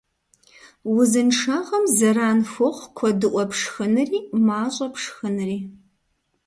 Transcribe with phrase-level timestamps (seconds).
[0.97, 5.57] Узыншагъэм зэран хуохъу куэдыӀуэ пшхынри мащӀэ пшхынри.